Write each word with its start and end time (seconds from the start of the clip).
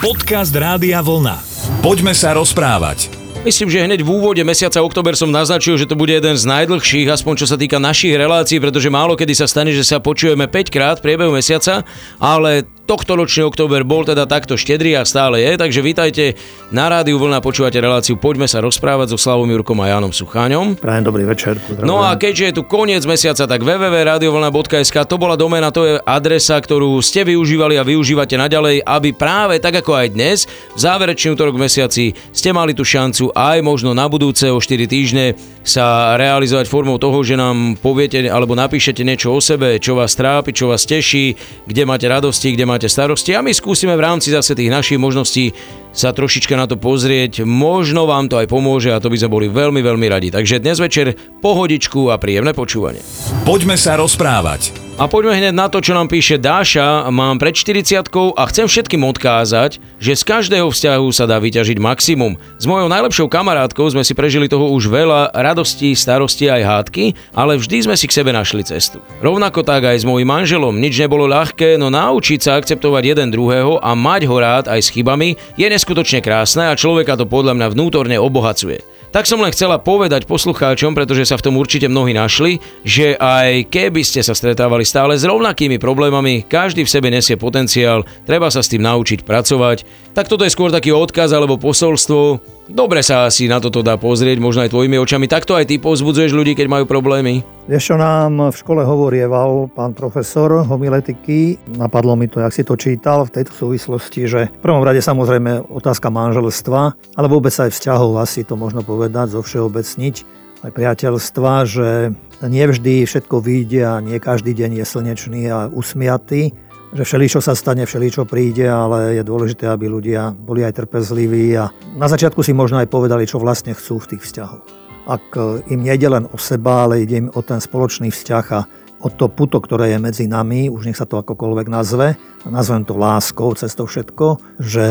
Podcast 0.00 0.56
Rádia 0.56 1.04
Vlna. 1.04 1.44
Poďme 1.84 2.16
sa 2.16 2.32
rozprávať. 2.32 3.12
Myslím, 3.44 3.68
že 3.68 3.84
hneď 3.84 4.00
v 4.00 4.08
úvode 4.08 4.40
mesiaca 4.40 4.80
október 4.80 5.12
som 5.12 5.28
naznačil, 5.28 5.76
že 5.76 5.84
to 5.84 5.92
bude 5.92 6.08
jeden 6.08 6.40
z 6.40 6.48
najdlhších, 6.48 7.04
aspoň 7.04 7.44
čo 7.44 7.44
sa 7.44 7.60
týka 7.60 7.76
našich 7.76 8.16
relácií, 8.16 8.64
pretože 8.64 8.88
málo 8.88 9.12
kedy 9.12 9.36
sa 9.36 9.44
stane, 9.44 9.76
že 9.76 9.84
sa 9.84 10.00
počujeme 10.00 10.48
5 10.48 10.72
krát 10.72 10.96
v 10.96 11.04
priebehu 11.04 11.36
mesiaca, 11.36 11.84
ale 12.16 12.64
tohto 12.90 13.14
ročný 13.14 13.46
október 13.46 13.86
bol 13.86 14.02
teda 14.02 14.26
takto 14.26 14.58
štedrý 14.58 14.98
a 14.98 15.06
stále 15.06 15.38
je, 15.38 15.54
takže 15.54 15.78
vítajte 15.78 16.34
na 16.74 16.90
rádiu 16.90 17.22
Vlna, 17.22 17.38
počúvate 17.38 17.78
reláciu 17.78 18.18
Poďme 18.18 18.50
sa 18.50 18.58
rozprávať 18.58 19.14
so 19.14 19.18
Slavom 19.22 19.46
Jurkom 19.46 19.78
a 19.78 19.94
Jánom 19.94 20.10
Sucháňom. 20.10 20.74
Prajem 20.74 21.06
dobrý 21.06 21.22
večer. 21.22 21.62
Pozdravujem. 21.62 21.86
No 21.86 22.02
a 22.02 22.18
keďže 22.18 22.50
je 22.50 22.54
tu 22.58 22.62
koniec 22.66 23.06
mesiaca, 23.06 23.46
tak 23.46 23.62
www.radiovlna.sk 23.62 25.06
to 25.06 25.16
bola 25.22 25.38
doména, 25.38 25.70
to 25.70 25.86
je 25.86 26.02
adresa, 26.02 26.58
ktorú 26.58 26.98
ste 26.98 27.22
využívali 27.22 27.78
a 27.78 27.86
využívate 27.86 28.34
naďalej, 28.34 28.82
aby 28.82 29.14
práve 29.14 29.62
tak 29.62 29.86
ako 29.86 29.94
aj 29.94 30.06
dnes, 30.10 30.50
v 30.74 30.80
záverečný 30.82 31.38
útorok 31.38 31.62
mesiaci 31.62 32.18
ste 32.34 32.50
mali 32.50 32.74
tú 32.74 32.82
šancu 32.82 33.30
aj 33.30 33.62
možno 33.62 33.94
na 33.94 34.10
budúce 34.10 34.50
o 34.50 34.58
4 34.58 34.90
týždne 34.90 35.38
sa 35.60 36.16
realizovať 36.16 36.66
formou 36.66 36.96
toho, 36.96 37.20
že 37.20 37.36
nám 37.36 37.76
poviete 37.76 38.24
alebo 38.26 38.56
napíšete 38.56 39.04
niečo 39.04 39.36
o 39.36 39.40
sebe, 39.44 39.76
čo 39.76 39.92
vás 39.92 40.16
trápi, 40.16 40.56
čo 40.56 40.72
vás 40.72 40.88
teší, 40.88 41.36
kde 41.68 41.82
máte 41.84 42.08
radosti, 42.08 42.56
kde 42.56 42.64
máte 42.64 42.79
máte 42.80 42.96
starosti 42.96 43.36
a 43.36 43.44
my 43.44 43.52
skúsime 43.52 43.92
v 43.92 44.00
rámci 44.08 44.32
zase 44.32 44.56
tých 44.56 44.72
našich 44.72 44.96
možností 44.96 45.52
sa 45.92 46.16
trošička 46.16 46.56
na 46.56 46.64
to 46.64 46.80
pozrieť. 46.80 47.44
Možno 47.44 48.08
vám 48.08 48.32
to 48.32 48.40
aj 48.40 48.48
pomôže 48.48 48.88
a 48.88 48.96
to 48.96 49.12
by 49.12 49.20
sme 49.20 49.28
boli 49.28 49.46
veľmi, 49.52 49.84
veľmi 49.84 50.08
radi. 50.08 50.32
Takže 50.32 50.64
dnes 50.64 50.80
večer 50.80 51.12
pohodičku 51.44 52.08
a 52.08 52.16
príjemné 52.16 52.56
počúvanie. 52.56 53.04
Poďme 53.44 53.76
sa 53.76 54.00
rozprávať. 54.00 54.89
A 55.00 55.08
poďme 55.08 55.32
hneď 55.32 55.56
na 55.56 55.72
to, 55.72 55.80
čo 55.80 55.96
nám 55.96 56.12
píše 56.12 56.36
Dáša. 56.36 57.08
Mám 57.08 57.40
pred 57.40 57.56
40 57.56 58.04
a 58.36 58.42
chcem 58.52 58.68
všetkým 58.68 59.00
odkázať, 59.08 59.80
že 59.96 60.12
z 60.12 60.22
každého 60.28 60.68
vzťahu 60.68 61.08
sa 61.08 61.24
dá 61.24 61.40
vyťažiť 61.40 61.80
maximum. 61.80 62.36
S 62.60 62.68
mojou 62.68 62.84
najlepšou 62.84 63.24
kamarátkou 63.32 63.88
sme 63.88 64.04
si 64.04 64.12
prežili 64.12 64.44
toho 64.44 64.68
už 64.68 64.92
veľa, 64.92 65.32
radostí, 65.32 65.96
starosti 65.96 66.52
aj 66.52 66.68
hádky, 66.68 67.16
ale 67.32 67.56
vždy 67.56 67.88
sme 67.88 67.96
si 67.96 68.12
k 68.12 68.20
sebe 68.20 68.28
našli 68.28 68.60
cestu. 68.60 69.00
Rovnako 69.24 69.64
tak 69.64 69.88
aj 69.88 70.04
s 70.04 70.04
mojim 70.04 70.28
manželom. 70.28 70.76
Nič 70.76 71.00
nebolo 71.00 71.24
ľahké, 71.24 71.80
no 71.80 71.88
naučiť 71.88 72.44
sa 72.44 72.60
akceptovať 72.60 73.16
jeden 73.16 73.32
druhého 73.32 73.80
a 73.80 73.96
mať 73.96 74.28
ho 74.28 74.36
rád 74.36 74.68
aj 74.68 74.84
s 74.84 74.92
chybami 74.92 75.40
je 75.56 75.64
neskutočne 75.64 76.20
krásne 76.20 76.68
a 76.68 76.76
človeka 76.76 77.16
to 77.16 77.24
podľa 77.24 77.56
mňa 77.56 77.72
vnútorne 77.72 78.20
obohacuje. 78.20 78.99
Tak 79.10 79.26
som 79.26 79.42
len 79.42 79.50
chcela 79.50 79.82
povedať 79.82 80.22
poslucháčom, 80.30 80.94
pretože 80.94 81.26
sa 81.26 81.34
v 81.34 81.50
tom 81.50 81.58
určite 81.58 81.90
mnohí 81.90 82.14
našli, 82.14 82.62
že 82.86 83.18
aj 83.18 83.66
keby 83.66 84.06
ste 84.06 84.22
sa 84.22 84.38
stretávali 84.38 84.86
stále 84.86 85.18
s 85.18 85.26
rovnakými 85.26 85.82
problémami, 85.82 86.46
každý 86.46 86.86
v 86.86 86.92
sebe 86.94 87.10
nesie 87.10 87.34
potenciál, 87.34 88.06
treba 88.22 88.46
sa 88.54 88.62
s 88.62 88.70
tým 88.70 88.86
naučiť 88.86 89.26
pracovať. 89.26 89.82
Tak 90.14 90.30
toto 90.30 90.46
je 90.46 90.54
skôr 90.54 90.70
taký 90.70 90.94
odkaz 90.94 91.34
alebo 91.34 91.58
posolstvo, 91.58 92.38
Dobre 92.70 93.02
sa 93.02 93.26
asi 93.26 93.50
na 93.50 93.58
toto 93.58 93.82
dá 93.82 93.98
pozrieť, 93.98 94.38
možno 94.38 94.62
aj 94.62 94.70
tvojimi 94.70 94.94
očami. 95.02 95.26
Takto 95.26 95.58
aj 95.58 95.66
ty 95.66 95.82
pozbudzuješ 95.82 96.30
ľudí, 96.30 96.54
keď 96.54 96.70
majú 96.70 96.84
problémy? 96.86 97.42
Vieš, 97.66 97.90
čo 97.90 97.96
nám 97.98 98.54
v 98.54 98.54
škole 98.54 98.86
hovorieval 98.86 99.74
pán 99.74 99.90
profesor 99.90 100.62
homiletiky, 100.62 101.58
napadlo 101.74 102.14
mi 102.14 102.30
to, 102.30 102.38
jak 102.38 102.54
si 102.54 102.62
to 102.62 102.78
čítal 102.78 103.26
v 103.26 103.42
tejto 103.42 103.50
súvislosti, 103.50 104.22
že 104.30 104.40
v 104.54 104.62
prvom 104.62 104.86
rade 104.86 105.02
samozrejme 105.02 105.66
otázka 105.66 106.14
manželstva, 106.14 106.80
ale 107.18 107.26
vôbec 107.26 107.50
aj 107.50 107.74
vzťahov, 107.74 108.22
asi 108.22 108.46
to 108.46 108.54
možno 108.54 108.86
povedať, 108.86 109.34
zo 109.34 109.42
všeobecniť, 109.42 110.14
aj 110.62 110.70
priateľstva, 110.70 111.52
že 111.66 112.14
nie 112.46 112.64
vždy 112.70 113.02
všetko 113.02 113.36
vyjde 113.42 113.82
a 113.82 113.98
nie 113.98 114.22
každý 114.22 114.54
deň 114.54 114.78
je 114.78 114.84
slnečný 114.86 115.42
a 115.50 115.66
usmiatý 115.66 116.54
že 116.90 117.06
všeličo 117.06 117.38
sa 117.38 117.54
stane, 117.54 117.86
všeličo 117.86 118.26
príde, 118.26 118.66
ale 118.66 119.18
je 119.18 119.22
dôležité, 119.22 119.70
aby 119.70 119.86
ľudia 119.86 120.34
boli 120.34 120.66
aj 120.66 120.82
trpezliví 120.82 121.54
a 121.54 121.70
na 121.94 122.10
začiatku 122.10 122.42
si 122.42 122.50
možno 122.50 122.82
aj 122.82 122.90
povedali, 122.90 123.30
čo 123.30 123.38
vlastne 123.38 123.78
chcú 123.78 124.02
v 124.02 124.08
tých 124.14 124.22
vzťahoch. 124.26 124.64
Ak 125.06 125.24
e, 125.38 125.62
im 125.70 125.86
nejde 125.86 126.10
len 126.10 126.24
o 126.26 126.36
seba, 126.36 126.86
ale 126.86 127.06
ide 127.06 127.22
im 127.22 127.28
o 127.30 127.40
ten 127.46 127.62
spoločný 127.62 128.10
vzťah 128.10 128.46
a 128.50 128.60
o 129.00 129.08
to 129.08 129.30
puto, 129.32 129.62
ktoré 129.62 129.96
je 129.96 129.98
medzi 130.02 130.24
nami, 130.26 130.68
už 130.68 130.90
nech 130.90 130.98
sa 130.98 131.08
to 131.08 131.22
akokoľvek 131.22 131.66
nazve, 131.72 132.18
nazvem 132.44 132.84
to 132.84 132.98
láskou 132.98 133.54
cez 133.56 133.72
to 133.72 133.86
všetko, 133.86 134.58
že 134.58 134.86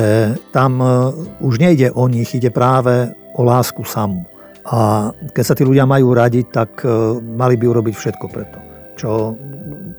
tam 0.56 0.80
e, 0.80 0.88
už 1.44 1.60
nejde 1.60 1.92
o 1.92 2.08
nich, 2.08 2.32
ide 2.32 2.50
práve 2.50 3.12
o 3.36 3.44
lásku 3.44 3.84
samú. 3.84 4.24
A 4.70 5.12
keď 5.36 5.44
sa 5.44 5.58
tí 5.58 5.68
ľudia 5.68 5.84
majú 5.84 6.16
radiť, 6.16 6.46
tak 6.48 6.80
e, 6.88 7.20
mali 7.20 7.60
by 7.60 7.66
urobiť 7.68 7.96
všetko 7.96 8.26
preto, 8.32 8.58
čo 8.96 9.36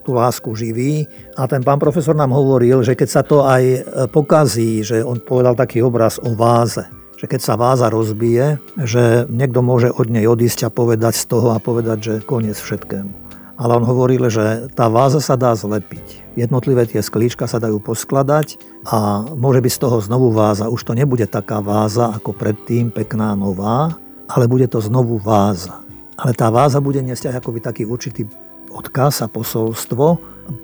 tú 0.02 0.16
lásku 0.16 0.48
živí. 0.56 1.06
A 1.36 1.46
ten 1.46 1.60
pán 1.64 1.78
profesor 1.78 2.16
nám 2.16 2.32
hovoril, 2.32 2.82
že 2.82 2.96
keď 2.96 3.08
sa 3.08 3.22
to 3.24 3.44
aj 3.44 3.62
e, 3.62 3.78
pokazí, 4.08 4.80
že 4.80 5.04
on 5.04 5.20
povedal 5.20 5.54
taký 5.54 5.84
obraz 5.84 6.16
o 6.20 6.32
váze, 6.34 6.88
že 7.20 7.28
keď 7.28 7.40
sa 7.44 7.60
váza 7.60 7.92
rozbije, 7.92 8.56
že 8.80 9.28
niekto 9.28 9.60
môže 9.60 9.92
od 9.92 10.08
nej 10.08 10.24
odísť 10.24 10.66
a 10.66 10.70
povedať 10.72 11.20
z 11.20 11.24
toho 11.28 11.52
a 11.52 11.60
povedať, 11.60 11.98
že 12.00 12.14
koniec 12.24 12.56
všetkému. 12.56 13.28
Ale 13.60 13.76
on 13.76 13.84
hovoril, 13.84 14.32
že 14.32 14.72
tá 14.72 14.88
váza 14.88 15.20
sa 15.20 15.36
dá 15.36 15.52
zlepiť. 15.52 16.32
Jednotlivé 16.32 16.88
tie 16.88 17.04
sklíčka 17.04 17.44
sa 17.44 17.60
dajú 17.60 17.76
poskladať 17.76 18.56
a 18.88 19.28
môže 19.36 19.60
byť 19.60 19.72
z 19.76 19.80
toho 19.84 20.00
znovu 20.00 20.32
váza. 20.32 20.72
Už 20.72 20.80
to 20.80 20.96
nebude 20.96 21.28
taká 21.28 21.60
váza 21.60 22.08
ako 22.08 22.32
predtým, 22.32 22.88
pekná, 22.88 23.36
nová, 23.36 24.00
ale 24.32 24.48
bude 24.48 24.64
to 24.64 24.80
znovu 24.80 25.20
váza. 25.20 25.84
Ale 26.16 26.32
tá 26.32 26.48
váza 26.48 26.80
bude 26.80 27.04
niesť 27.04 27.32
aj 27.32 27.44
akoby 27.44 27.60
taký 27.60 27.82
určitý 27.84 28.24
odkaz 28.70 29.26
a 29.26 29.28
posolstvo 29.28 30.19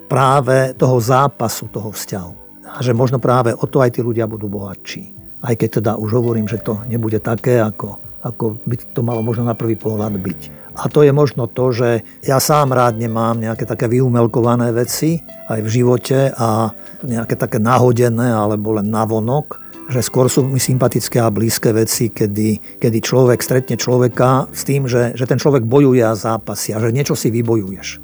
práve 0.07 0.75
toho 0.75 0.97
zápasu, 0.99 1.71
toho 1.71 1.91
vzťahu. 1.91 2.33
A 2.67 2.83
že 2.83 2.97
možno 2.97 3.23
práve 3.23 3.55
o 3.55 3.67
to 3.67 3.83
aj 3.83 3.99
tí 3.99 4.01
ľudia 4.03 4.27
budú 4.27 4.51
bohatší. 4.51 5.15
Aj 5.43 5.55
keď 5.55 5.83
teda 5.83 5.93
už 5.99 6.11
hovorím, 6.17 6.51
že 6.51 6.59
to 6.59 6.83
nebude 6.91 7.23
také, 7.23 7.63
ako, 7.63 8.01
ako 8.25 8.59
by 8.67 8.75
to 8.79 9.01
malo 9.07 9.23
možno 9.23 9.47
na 9.47 9.55
prvý 9.55 9.79
pohľad 9.79 10.19
byť. 10.19 10.41
A 10.77 10.93
to 10.93 11.01
je 11.01 11.13
možno 11.13 11.49
to, 11.49 11.73
že 11.73 12.05
ja 12.21 12.37
sám 12.37 12.77
rád 12.77 13.01
nemám 13.01 13.41
nejaké 13.41 13.65
také 13.65 13.89
vyumelkované 13.89 14.77
veci 14.77 15.25
aj 15.49 15.65
v 15.65 15.69
živote 15.73 16.37
a 16.37 16.69
nejaké 17.01 17.33
také 17.33 17.57
nahodené 17.57 18.29
alebo 18.29 18.77
len 18.77 18.93
navonok, 18.93 19.66
že 19.87 20.01
skôr 20.03 20.27
sú 20.27 20.43
mi 20.47 20.59
sympatické 20.59 21.23
a 21.23 21.31
blízke 21.31 21.71
veci, 21.71 22.11
kedy, 22.11 22.79
kedy 22.83 22.99
človek 22.99 23.39
stretne 23.39 23.79
človeka 23.79 24.51
s 24.51 24.67
tým, 24.67 24.91
že, 24.91 25.15
že 25.15 25.25
ten 25.31 25.39
človek 25.39 25.63
bojuje 25.63 26.03
a 26.03 26.19
zápasí 26.19 26.75
a 26.75 26.83
že 26.83 26.91
niečo 26.91 27.15
si 27.15 27.31
vybojuješ. 27.31 28.03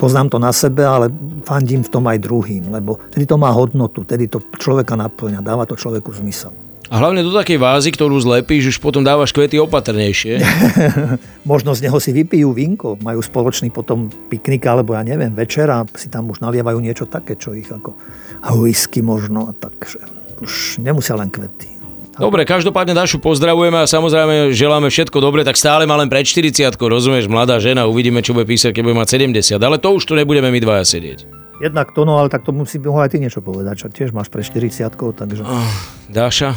Poznám 0.00 0.32
to 0.32 0.38
na 0.40 0.50
sebe, 0.50 0.80
ale 0.80 1.12
fandím 1.44 1.84
v 1.84 1.92
tom 1.92 2.08
aj 2.08 2.24
druhým, 2.24 2.72
lebo 2.72 2.98
tedy 3.12 3.28
to 3.28 3.36
má 3.36 3.52
hodnotu, 3.52 4.02
tedy 4.02 4.26
to 4.26 4.40
človeka 4.56 4.96
naplňa, 4.96 5.44
dáva 5.44 5.68
to 5.68 5.76
človeku 5.76 6.10
zmysel. 6.16 6.56
A 6.90 6.98
hlavne 6.98 7.22
do 7.22 7.30
takej 7.30 7.54
vázy, 7.54 7.94
ktorú 7.94 8.18
zlepíš, 8.18 8.74
už 8.74 8.78
potom 8.82 9.06
dávaš 9.06 9.30
kvety 9.30 9.62
opatrnejšie. 9.62 10.42
Možno 11.50 11.70
z 11.70 11.86
neho 11.86 12.02
si 12.02 12.10
vypijú 12.10 12.50
vínko, 12.50 12.98
majú 12.98 13.22
spoločný 13.22 13.70
potom 13.70 14.10
piknik, 14.26 14.66
alebo 14.66 14.98
ja 14.98 15.06
neviem, 15.06 15.30
večera 15.30 15.86
si 15.94 16.10
tam 16.10 16.34
už 16.34 16.42
nalievajú 16.42 16.82
niečo 16.82 17.06
také, 17.06 17.38
čo 17.38 17.54
ich 17.54 17.70
ako 17.70 17.94
whisky 18.58 19.06
možno, 19.06 19.54
takže 19.54 20.19
už 20.40 20.80
nemusia 20.80 21.16
len 21.16 21.28
kvety. 21.28 21.80
Dobre, 22.20 22.44
každopádne 22.44 22.92
Dašu 22.92 23.16
pozdravujeme 23.16 23.80
a 23.80 23.88
samozrejme 23.88 24.52
želáme 24.52 24.92
všetko 24.92 25.24
dobre, 25.24 25.40
tak 25.40 25.56
stále 25.56 25.88
má 25.88 25.96
len 25.96 26.12
pred 26.12 26.28
40 26.28 26.76
rozumieš, 26.76 27.32
mladá 27.32 27.56
žena, 27.56 27.88
uvidíme, 27.88 28.20
čo 28.20 28.36
bude 28.36 28.44
písať, 28.44 28.76
keď 28.76 28.82
bude 28.84 28.96
mať 29.00 29.08
70, 29.24 29.56
ale 29.56 29.80
to 29.80 29.88
už 29.96 30.04
tu 30.04 30.12
nebudeme 30.12 30.52
my 30.52 30.60
dvaja 30.60 30.84
sedieť. 30.84 31.24
Jednak 31.64 31.96
to, 31.96 32.04
no 32.04 32.20
ale 32.20 32.28
tak 32.28 32.44
to 32.44 32.52
musí 32.52 32.76
mohol 32.76 33.08
aj 33.08 33.16
ty 33.16 33.18
niečo 33.20 33.40
povedať, 33.40 33.84
čo 33.84 33.86
tiež 33.88 34.12
máš 34.12 34.28
pre 34.28 34.44
40 34.44 34.92
takže... 35.16 35.44
Oh, 35.44 35.72
Dáša, 36.12 36.56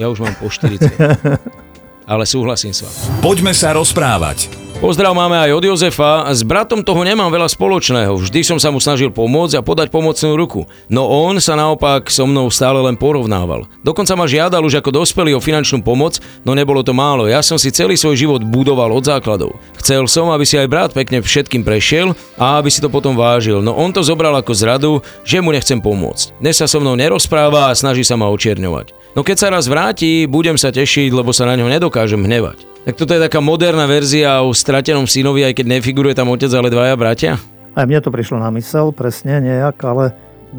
ja 0.00 0.06
už 0.08 0.24
mám 0.24 0.32
po 0.40 0.48
40. 0.48 0.80
ale 2.12 2.24
súhlasím 2.24 2.72
s 2.72 2.84
vami. 2.84 3.20
Poďme 3.20 3.52
sa 3.52 3.76
rozprávať. 3.76 4.61
Pozdrav 4.82 5.14
máme 5.14 5.38
aj 5.38 5.54
od 5.54 5.62
Jozefa. 5.62 6.26
S 6.34 6.42
bratom 6.42 6.82
toho 6.82 7.06
nemám 7.06 7.30
veľa 7.30 7.46
spoločného. 7.46 8.18
Vždy 8.18 8.42
som 8.42 8.58
sa 8.58 8.74
mu 8.74 8.82
snažil 8.82 9.14
pomôcť 9.14 9.54
a 9.54 9.62
podať 9.62 9.94
pomocnú 9.94 10.34
ruku. 10.34 10.66
No 10.90 11.06
on 11.06 11.38
sa 11.38 11.54
naopak 11.54 12.10
so 12.10 12.26
mnou 12.26 12.50
stále 12.50 12.82
len 12.82 12.98
porovnával. 12.98 13.70
Dokonca 13.86 14.18
ma 14.18 14.26
žiadal 14.26 14.58
už 14.58 14.82
ako 14.82 14.90
dospelý 14.90 15.38
o 15.38 15.40
finančnú 15.40 15.86
pomoc, 15.86 16.18
no 16.42 16.58
nebolo 16.58 16.82
to 16.82 16.90
málo. 16.90 17.30
Ja 17.30 17.46
som 17.46 17.62
si 17.62 17.70
celý 17.70 17.94
svoj 17.94 18.18
život 18.18 18.42
budoval 18.42 18.90
od 18.90 19.06
základov. 19.06 19.54
Chcel 19.78 20.02
som, 20.10 20.34
aby 20.34 20.42
si 20.42 20.58
aj 20.58 20.66
brat 20.66 20.90
pekne 20.90 21.22
všetkým 21.22 21.62
prešiel 21.62 22.18
a 22.34 22.58
aby 22.58 22.66
si 22.66 22.82
to 22.82 22.90
potom 22.90 23.14
vážil. 23.14 23.62
No 23.62 23.78
on 23.78 23.94
to 23.94 24.02
zobral 24.02 24.34
ako 24.34 24.50
zradu, 24.50 24.98
že 25.22 25.38
mu 25.38 25.54
nechcem 25.54 25.78
pomôcť. 25.78 26.42
Dnes 26.42 26.58
sa 26.58 26.66
so 26.66 26.82
mnou 26.82 26.98
nerozpráva 26.98 27.70
a 27.70 27.78
snaží 27.78 28.02
sa 28.02 28.18
ma 28.18 28.26
očierňovať. 28.34 29.14
No 29.14 29.22
keď 29.22 29.46
sa 29.46 29.54
raz 29.54 29.70
vráti, 29.70 30.26
budem 30.26 30.58
sa 30.58 30.74
tešiť, 30.74 31.14
lebo 31.14 31.30
sa 31.30 31.46
na 31.46 31.54
ňo 31.54 31.70
nedokážem 31.70 32.26
hnevať. 32.26 32.71
Tak 32.82 32.98
toto 32.98 33.14
je 33.14 33.22
taká 33.22 33.38
moderná 33.38 33.86
verzia 33.86 34.42
o 34.42 34.50
stratenom 34.50 35.06
synovi, 35.06 35.46
aj 35.46 35.54
keď 35.54 35.66
nefiguruje 35.78 36.18
tam 36.18 36.34
otec, 36.34 36.50
ale 36.50 36.66
dvaja 36.66 36.98
bratia? 36.98 37.38
Aj 37.78 37.86
mne 37.86 38.02
to 38.02 38.10
prišlo 38.10 38.42
na 38.42 38.50
mysel, 38.58 38.90
presne 38.90 39.38
nejak, 39.38 39.78
ale 39.86 40.10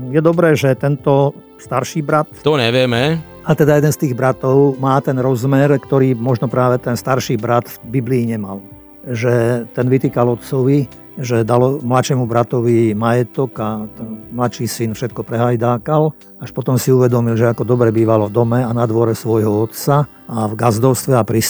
je 0.07 0.23
dobré, 0.23 0.55
že 0.55 0.71
tento 0.79 1.35
starší 1.59 1.99
brat... 1.99 2.31
To 2.47 2.55
nevieme. 2.55 3.19
A 3.43 3.51
teda 3.51 3.75
jeden 3.75 3.91
z 3.91 4.07
tých 4.07 4.15
bratov 4.15 4.79
má 4.79 5.03
ten 5.03 5.19
rozmer, 5.19 5.67
ktorý 5.75 6.15
možno 6.15 6.47
práve 6.47 6.79
ten 6.79 6.95
starší 6.95 7.35
brat 7.35 7.67
v 7.67 7.99
Biblii 7.99 8.23
nemal. 8.23 8.63
Že 9.03 9.67
ten 9.75 9.85
vytýkal 9.91 10.39
otcovi, 10.39 10.87
že 11.19 11.45
dalo 11.45 11.77
mladšiemu 11.83 12.25
bratovi 12.25 12.97
majetok 12.97 13.51
a 13.61 13.85
ten 13.93 14.25
mladší 14.33 14.65
syn 14.65 14.97
všetko 14.97 15.21
prehajdákal. 15.21 16.09
Až 16.41 16.49
potom 16.55 16.81
si 16.81 16.89
uvedomil, 16.89 17.37
že 17.37 17.53
ako 17.53 17.67
dobre 17.67 17.93
bývalo 17.93 18.31
v 18.31 18.35
dome 18.35 18.59
a 18.65 18.71
na 18.73 18.87
dvore 18.89 19.13
svojho 19.13 19.69
otca 19.69 20.09
a 20.25 20.37
v 20.49 20.53
gazdovstve 20.57 21.13
a 21.13 21.27
pri 21.27 21.43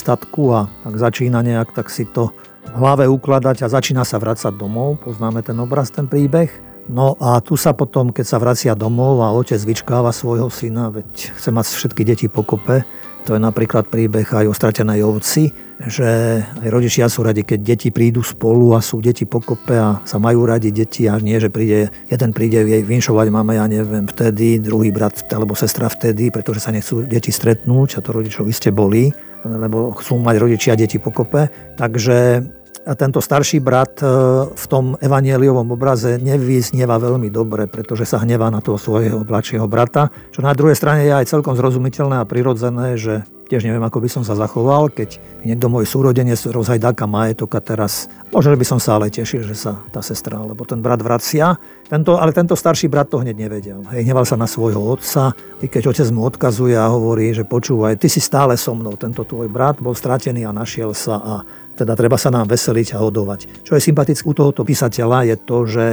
a 0.52 0.60
tak 0.84 0.94
začína 1.00 1.40
nejak 1.40 1.72
tak 1.72 1.88
si 1.88 2.04
to 2.04 2.34
v 2.64 2.76
hlave 2.76 3.08
ukladať 3.08 3.64
a 3.64 3.72
začína 3.72 4.04
sa 4.04 4.20
vracať 4.20 4.52
domov. 4.56 5.00
Poznáme 5.00 5.40
ten 5.40 5.56
obraz, 5.56 5.88
ten 5.88 6.08
príbeh. 6.10 6.50
No 6.84 7.16
a 7.16 7.40
tu 7.40 7.56
sa 7.56 7.72
potom, 7.72 8.12
keď 8.12 8.26
sa 8.28 8.36
vracia 8.36 8.72
domov 8.76 9.24
a 9.24 9.32
otec 9.32 9.56
vyčkáva 9.56 10.12
svojho 10.12 10.52
syna, 10.52 10.92
veď 10.92 11.32
chce 11.32 11.48
mať 11.48 11.66
všetky 11.72 12.02
deti 12.04 12.26
pokope, 12.28 12.84
to 13.24 13.34
je 13.34 13.40
napríklad 13.40 13.88
príbeh 13.88 14.28
aj 14.28 14.46
o 14.46 14.54
stratenej 14.54 15.00
ovci, 15.00 15.48
že 15.80 16.40
aj 16.44 16.68
rodičia 16.70 17.08
sú 17.08 17.24
radi, 17.24 17.42
keď 17.42 17.60
deti 17.74 17.88
prídu 17.88 18.20
spolu 18.20 18.76
a 18.76 18.84
sú 18.84 19.00
deti 19.00 19.24
pokope 19.24 19.74
a 19.74 19.98
sa 20.04 20.20
majú 20.20 20.44
radi 20.44 20.70
deti 20.70 21.08
a 21.08 21.16
nie, 21.18 21.40
že 21.40 21.48
príde, 21.48 21.88
jeden 22.06 22.30
príde 22.36 22.62
jej 22.62 22.84
vinšovať 22.84 23.26
máme, 23.32 23.56
ja 23.56 23.66
neviem, 23.66 24.06
vtedy, 24.06 24.60
druhý 24.60 24.92
brat 24.92 25.24
alebo 25.32 25.56
sestra 25.56 25.88
vtedy, 25.88 26.28
pretože 26.28 26.62
sa 26.62 26.70
nechcú 26.70 27.08
deti 27.08 27.32
stretnúť 27.32 27.98
a 27.98 28.04
to 28.04 28.12
rodičov 28.12 28.46
ste 28.52 28.70
boli, 28.70 29.10
lebo 29.44 29.96
chcú 29.96 30.20
mať 30.20 30.36
rodičia 30.38 30.72
deti 30.78 31.00
pokope. 31.00 31.48
Takže 31.80 32.44
tento 32.92 33.24
starší 33.24 33.64
brat 33.64 34.04
e, 34.04 34.06
v 34.52 34.64
tom 34.68 34.92
evanieliovom 35.00 35.72
obraze 35.72 36.20
nevyznieva 36.20 37.00
veľmi 37.00 37.32
dobre, 37.32 37.64
pretože 37.64 38.04
sa 38.04 38.20
hnevá 38.20 38.52
na 38.52 38.60
toho 38.60 38.76
svojho 38.76 39.24
mladšieho 39.24 39.64
brata, 39.64 40.12
čo 40.28 40.44
na 40.44 40.52
druhej 40.52 40.76
strane 40.76 41.08
je 41.08 41.16
aj 41.16 41.32
celkom 41.32 41.56
zrozumiteľné 41.56 42.20
a 42.20 42.28
prirodzené, 42.28 43.00
že 43.00 43.24
tiež 43.48 43.64
neviem, 43.68 43.84
ako 43.84 44.00
by 44.00 44.08
som 44.08 44.24
sa 44.24 44.36
zachoval, 44.36 44.88
keď 44.88 45.20
niekto 45.44 45.68
môj 45.68 45.84
súrodenec 45.84 46.40
rozhajdáka 46.48 47.04
majetok 47.04 47.56
a 47.56 47.60
teraz, 47.60 48.08
možno 48.32 48.56
by 48.56 48.66
som 48.66 48.80
sa 48.80 48.96
ale 48.96 49.12
tešil, 49.12 49.44
že 49.44 49.56
sa 49.56 49.80
tá 49.92 50.00
sestra 50.00 50.40
alebo 50.40 50.64
ten 50.64 50.80
brat 50.80 51.00
vracia. 51.04 51.56
Tento, 51.84 52.16
ale 52.16 52.32
tento 52.32 52.56
starší 52.56 52.88
brat 52.88 53.12
to 53.12 53.20
hneď 53.20 53.36
nevedel. 53.36 53.84
Hej, 53.92 54.08
hneval 54.08 54.24
sa 54.24 54.40
na 54.40 54.48
svojho 54.48 54.80
otca, 54.80 55.36
i 55.60 55.68
keď 55.68 55.92
otec 55.92 56.08
mu 56.10 56.24
odkazuje 56.24 56.72
a 56.72 56.88
hovorí, 56.88 57.36
že 57.36 57.44
počúvaj, 57.44 58.00
ty 58.00 58.08
si 58.08 58.24
stále 58.24 58.56
so 58.56 58.72
mnou, 58.72 58.96
tento 58.96 59.20
tvoj 59.20 59.52
brat 59.52 59.76
bol 59.78 59.92
stratený 59.92 60.48
a 60.48 60.56
našiel 60.56 60.96
sa 60.96 61.20
a 61.20 61.34
teda 61.74 61.98
treba 61.98 62.14
sa 62.14 62.30
nám 62.30 62.46
veseliť 62.46 62.94
a 62.94 63.02
hodovať. 63.02 63.66
Čo 63.66 63.74
je 63.74 63.82
sympatické 63.82 64.24
u 64.26 64.34
tohoto 64.34 64.62
písateľa 64.62 65.34
je 65.34 65.36
to, 65.42 65.58
že 65.66 65.86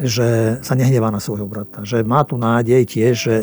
že 0.00 0.58
sa 0.64 0.72
nehnevá 0.72 1.12
na 1.12 1.20
svojho 1.20 1.44
brata, 1.44 1.84
že 1.84 2.00
má 2.00 2.24
tu 2.24 2.40
nádej 2.40 2.88
tiež, 2.88 3.14
že 3.14 3.34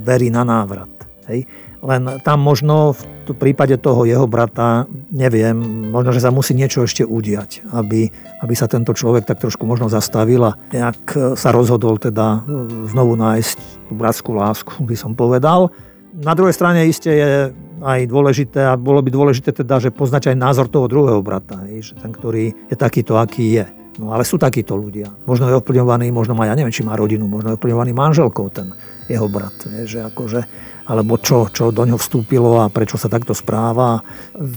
verí 0.00 0.32
na 0.32 0.40
návrat. 0.40 0.88
Hej. 1.28 1.44
Len 1.78 2.18
tam 2.26 2.42
možno 2.42 2.96
v 2.96 3.36
prípade 3.38 3.76
toho 3.78 4.02
jeho 4.02 4.26
brata, 4.26 4.88
neviem, 5.12 5.54
možno, 5.92 6.10
že 6.10 6.24
sa 6.24 6.34
musí 6.34 6.56
niečo 6.56 6.82
ešte 6.82 7.06
udiať, 7.06 7.70
aby, 7.70 8.10
aby 8.42 8.54
sa 8.56 8.66
tento 8.66 8.96
človek 8.96 9.28
tak 9.28 9.38
trošku 9.38 9.62
možno 9.62 9.86
zastavil 9.86 10.42
a 10.48 10.56
nejak 10.74 11.36
sa 11.38 11.54
rozhodol 11.54 12.00
teda 12.00 12.42
znovu 12.90 13.14
nájsť 13.14 13.58
tú 13.86 13.92
bratskú 13.94 14.32
lásku, 14.34 14.72
by 14.82 14.96
som 14.98 15.12
povedal. 15.14 15.70
Na 16.18 16.34
druhej 16.34 16.56
strane 16.56 16.88
iste 16.88 17.12
je 17.14 17.32
aj 17.82 18.10
dôležité 18.10 18.72
a 18.72 18.78
bolo 18.78 19.02
by 19.02 19.10
dôležité 19.10 19.50
teda, 19.54 19.78
že 19.78 19.94
poznať 19.94 20.34
aj 20.34 20.36
názor 20.36 20.66
toho 20.66 20.90
druhého 20.90 21.22
brata, 21.22 21.62
že 21.78 21.94
ten, 21.98 22.10
ktorý 22.10 22.54
je 22.68 22.76
takýto, 22.76 23.18
aký 23.18 23.62
je. 23.62 23.66
No 23.98 24.14
ale 24.14 24.22
sú 24.22 24.38
takíto 24.38 24.78
ľudia. 24.78 25.10
Možno 25.26 25.50
je 25.50 25.58
ovplyvňovaný, 25.58 26.14
možno 26.14 26.38
má, 26.38 26.46
ja 26.46 26.54
neviem, 26.54 26.70
či 26.70 26.86
má 26.86 26.94
rodinu, 26.94 27.26
možno 27.26 27.50
je 27.50 27.56
ovplyvňovaný 27.58 27.90
manželkou 27.98 28.46
ten 28.54 28.70
jeho 29.10 29.26
brat. 29.26 29.58
Že 29.66 30.06
akože, 30.14 30.40
alebo 30.86 31.18
čo, 31.18 31.50
čo 31.50 31.74
do 31.74 31.82
ňoho 31.82 31.98
vstúpilo 31.98 32.62
a 32.62 32.70
prečo 32.70 32.94
sa 32.94 33.10
takto 33.10 33.34
správa. 33.34 34.06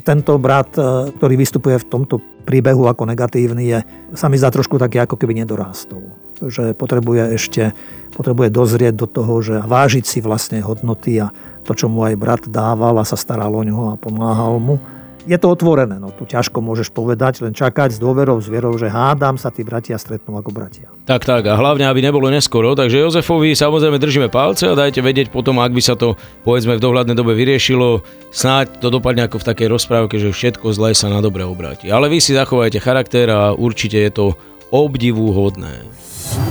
Tento 0.05 0.37
brat, 0.37 0.77
e, 0.77 1.09
ktorý 1.17 1.33
vystupuje 1.41 1.81
v 1.81 1.89
tomto 1.89 2.21
príbehu 2.45 2.85
ako 2.85 3.09
negatívny, 3.09 3.63
je, 3.65 3.79
sa 4.13 4.29
mi 4.29 4.37
zdá 4.37 4.53
trošku 4.53 4.77
taký, 4.77 5.01
ako 5.01 5.17
keby 5.17 5.41
nedorástol. 5.41 6.13
Že 6.37 6.77
potrebuje 6.77 7.23
ešte, 7.33 7.73
potrebuje 8.13 8.53
dozrieť 8.53 8.93
do 8.93 9.07
toho, 9.09 9.41
že 9.41 9.57
vážiť 9.65 10.05
si 10.05 10.19
vlastne 10.21 10.61
hodnoty 10.61 11.17
a 11.17 11.33
to, 11.63 11.71
čo 11.77 11.87
mu 11.87 12.05
aj 12.05 12.15
brat 12.17 12.43
dával 12.49 12.97
a 12.97 13.05
sa 13.05 13.17
staral 13.17 13.53
o 13.53 13.63
ňoho 13.63 13.93
a 13.93 13.99
pomáhal 13.99 14.57
mu. 14.57 14.81
Je 15.21 15.37
to 15.37 15.53
otvorené, 15.53 16.01
no 16.01 16.09
tu 16.09 16.25
ťažko 16.25 16.65
môžeš 16.65 16.89
povedať, 16.89 17.45
len 17.45 17.53
čakať 17.53 17.93
s 17.93 18.01
dôverou, 18.01 18.41
s 18.41 18.49
vierou, 18.49 18.73
že 18.73 18.89
hádam 18.89 19.37
sa 19.37 19.53
tí 19.53 19.61
bratia 19.61 19.93
stretnú 20.01 20.33
ako 20.33 20.49
bratia. 20.49 20.89
Tak, 21.05 21.29
tak 21.29 21.45
a 21.45 21.53
hlavne, 21.53 21.85
aby 21.85 22.01
nebolo 22.01 22.25
neskoro, 22.33 22.73
takže 22.73 22.97
Jozefovi 22.97 23.53
samozrejme 23.53 24.01
držíme 24.01 24.33
palce 24.33 24.65
a 24.65 24.73
dajte 24.73 25.05
vedieť 25.05 25.29
potom, 25.29 25.61
ak 25.61 25.77
by 25.77 25.81
sa 25.85 25.93
to 25.93 26.17
povedzme 26.41 26.73
v 26.73 26.81
dohľadnej 26.81 27.13
dobe 27.13 27.37
vyriešilo, 27.37 28.01
snáď 28.33 28.81
to 28.81 28.89
dopadne 28.89 29.29
ako 29.29 29.37
v 29.37 29.47
takej 29.53 29.67
rozprávke, 29.69 30.17
že 30.17 30.33
všetko 30.33 30.73
zlé 30.73 30.97
sa 30.97 31.13
na 31.13 31.21
dobre 31.21 31.45
obráti. 31.45 31.93
Ale 31.93 32.09
vy 32.09 32.17
si 32.17 32.33
zachovajte 32.33 32.81
charakter 32.81 33.29
a 33.29 33.53
určite 33.53 34.01
je 34.01 34.09
to 34.09 34.25
obdivuhodné. 34.73 35.85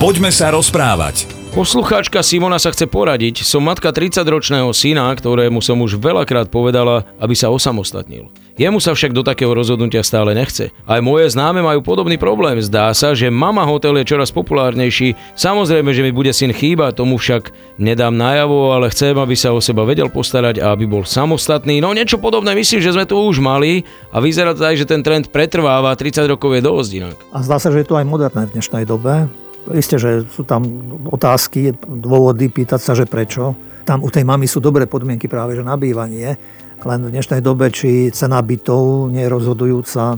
Poďme 0.01 0.29
sa 0.29 0.53
rozprávať. 0.53 1.29
Poslucháčka 1.51 2.23
Simona 2.23 2.63
sa 2.63 2.71
chce 2.71 2.87
poradiť. 2.87 3.43
Som 3.43 3.67
matka 3.67 3.91
30-ročného 3.91 4.71
syna, 4.71 5.11
ktorému 5.11 5.59
som 5.59 5.83
už 5.83 5.99
veľakrát 5.99 6.47
povedala, 6.47 7.03
aby 7.19 7.35
sa 7.35 7.51
osamostatnil. 7.51 8.31
Jemu 8.55 8.79
sa 8.79 8.95
však 8.95 9.11
do 9.11 9.27
takého 9.27 9.51
rozhodnutia 9.51 10.05
stále 10.07 10.31
nechce. 10.31 10.71
Aj 10.87 11.03
moje 11.03 11.33
známe 11.33 11.59
majú 11.65 11.83
podobný 11.83 12.21
problém. 12.21 12.61
Zdá 12.63 12.95
sa, 12.95 13.19
že 13.19 13.35
mama 13.35 13.67
hotel 13.67 13.99
je 13.99 14.15
čoraz 14.15 14.31
populárnejší. 14.31 15.19
Samozrejme, 15.35 15.91
že 15.91 16.05
mi 16.07 16.15
bude 16.15 16.31
syn 16.31 16.55
chýba, 16.55 16.95
tomu 16.95 17.19
však 17.19 17.51
nedám 17.81 18.15
najavo, 18.15 18.71
ale 18.71 18.93
chcem, 18.95 19.17
aby 19.17 19.35
sa 19.35 19.51
o 19.51 19.59
seba 19.59 19.83
vedel 19.83 20.07
postarať 20.07 20.63
a 20.63 20.71
aby 20.71 20.87
bol 20.87 21.03
samostatný. 21.03 21.83
No 21.83 21.97
niečo 21.97 22.21
podobné 22.21 22.55
myslím, 22.55 22.79
že 22.79 22.95
sme 22.95 23.09
tu 23.11 23.19
už 23.19 23.43
mali 23.43 23.83
a 24.15 24.21
vyzerá 24.23 24.55
to 24.55 24.63
aj, 24.63 24.81
že 24.81 24.87
ten 24.87 25.03
trend 25.03 25.33
pretrváva. 25.35 25.97
30 25.99 26.31
rokov 26.31 26.55
je 26.55 26.63
dosť 26.63 26.91
inak. 26.95 27.17
A 27.35 27.43
zdá 27.43 27.59
sa, 27.59 27.75
že 27.75 27.83
je 27.83 27.89
to 27.91 27.99
aj 27.99 28.07
moderné 28.07 28.47
v 28.47 28.55
dnešnej 28.55 28.87
dobe 28.87 29.27
Isté, 29.69 30.01
že 30.01 30.25
sú 30.25 30.49
tam 30.49 30.65
otázky, 31.13 31.77
dôvody 31.85 32.49
pýtať 32.49 32.81
sa, 32.81 32.93
že 32.97 33.05
prečo. 33.05 33.53
Tam 33.85 34.01
u 34.01 34.09
tej 34.09 34.25
mamy 34.25 34.49
sú 34.49 34.59
dobré 34.59 34.89
podmienky 34.89 35.29
práve, 35.29 35.53
že 35.53 35.67
na 35.67 35.77
bývanie. 35.77 36.41
Len 36.81 37.01
v 37.05 37.13
dnešnej 37.13 37.45
dobe, 37.45 37.69
či 37.69 38.09
cena 38.09 38.41
bytov 38.41 39.13
nie 39.13 39.29
je 39.29 39.33
rozhodujúca, 39.33 40.17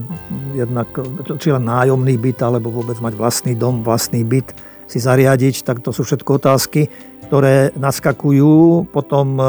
jednak, 0.55 0.89
či 1.43 1.51
len 1.51 1.67
nájomný 1.67 2.15
byt, 2.23 2.39
alebo 2.47 2.71
vôbec 2.71 3.03
mať 3.03 3.19
vlastný 3.19 3.59
dom, 3.59 3.83
vlastný 3.83 4.23
byt 4.23 4.55
si 4.87 5.03
zariadiť, 5.03 5.67
tak 5.67 5.83
to 5.83 5.91
sú 5.91 6.07
všetko 6.07 6.39
otázky, 6.39 6.87
ktoré 7.27 7.75
naskakujú. 7.75 8.87
Potom 8.95 9.41
e, 9.41 9.45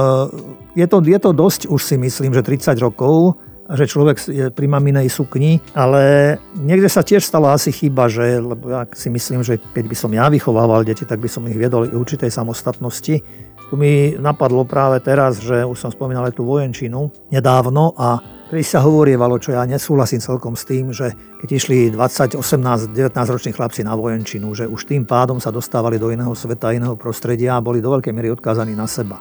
je 0.73 0.87
to, 0.89 1.03
je 1.05 1.19
to 1.21 1.31
dosť, 1.35 1.61
už 1.69 1.81
si 1.83 1.95
myslím, 2.01 2.33
že 2.33 2.41
30 2.41 2.81
rokov, 2.81 3.37
že 3.71 3.87
človek 3.87 4.17
je 4.27 4.45
pri 4.51 4.67
maminej 4.67 5.07
sukni, 5.07 5.63
ale 5.71 6.35
niekde 6.59 6.91
sa 6.91 6.99
tiež 6.99 7.23
stala 7.23 7.55
asi 7.55 7.71
chyba, 7.71 8.11
že, 8.11 8.43
lebo 8.43 8.67
ja 8.67 8.83
si 8.91 9.07
myslím, 9.07 9.39
že 9.39 9.59
keď 9.71 9.85
by 9.87 9.95
som 9.95 10.11
ja 10.11 10.27
vychovával 10.27 10.83
deti, 10.83 11.07
tak 11.07 11.23
by 11.23 11.31
som 11.31 11.47
ich 11.47 11.55
viedol 11.55 11.87
určitej 11.87 12.27
samostatnosti. 12.27 13.23
Tu 13.71 13.73
mi 13.79 14.13
napadlo 14.19 14.67
práve 14.67 14.99
teraz, 14.99 15.39
že 15.39 15.63
už 15.63 15.79
som 15.79 15.89
spomínal 15.89 16.27
aj 16.27 16.35
tú 16.37 16.43
vojenčinu 16.43 17.09
nedávno 17.31 17.95
a 17.95 18.19
keď 18.53 18.69
sa 18.69 18.85
hovorievalo, 18.85 19.41
čo 19.41 19.57
ja 19.57 19.65
nesúhlasím 19.65 20.21
celkom 20.21 20.53
s 20.53 20.67
tým, 20.69 20.93
že 20.93 21.09
keď 21.41 21.49
išli 21.57 21.77
20, 21.89 22.37
18, 22.37 22.93
19 22.93 23.33
roční 23.33 23.49
chlapci 23.49 23.81
na 23.81 23.97
vojenčinu, 23.97 24.53
že 24.53 24.69
už 24.69 24.85
tým 24.85 25.09
pádom 25.09 25.41
sa 25.41 25.49
dostávali 25.49 25.97
do 25.97 26.13
iného 26.13 26.29
sveta, 26.37 26.69
iného 26.69 26.93
prostredia 26.93 27.57
a 27.57 27.65
boli 27.65 27.81
do 27.81 27.89
veľkej 27.89 28.13
miery 28.13 28.29
odkázaní 28.29 28.77
na 28.77 28.85
seba 28.85 29.17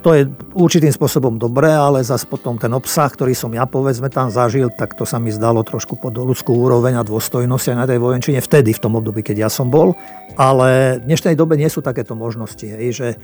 to 0.00 0.10
je 0.16 0.22
určitým 0.56 0.90
spôsobom 0.90 1.38
dobré, 1.38 1.70
ale 1.70 2.02
zase 2.02 2.26
potom 2.26 2.58
ten 2.58 2.72
obsah, 2.72 3.06
ktorý 3.06 3.36
som 3.36 3.52
ja 3.52 3.68
povedzme 3.68 4.10
tam 4.10 4.32
zažil, 4.32 4.72
tak 4.72 4.96
to 4.98 5.06
sa 5.06 5.20
mi 5.20 5.30
zdalo 5.30 5.62
trošku 5.62 6.00
pod 6.00 6.16
ľudskú 6.16 6.50
úroveň 6.54 6.98
a 6.98 7.06
dôstojnosť 7.06 7.74
aj 7.74 7.76
na 7.76 7.86
tej 7.86 7.98
vojenčine 8.00 8.40
vtedy, 8.42 8.74
v 8.74 8.82
tom 8.82 8.98
období, 8.98 9.22
keď 9.22 9.46
ja 9.46 9.50
som 9.52 9.70
bol. 9.70 9.94
Ale 10.34 10.98
v 10.98 11.06
dnešnej 11.06 11.38
dobe 11.38 11.54
nie 11.54 11.70
sú 11.70 11.78
takéto 11.78 12.18
možnosti, 12.18 12.66
hej, 12.66 12.90
že 12.90 13.08
e, 13.14 13.16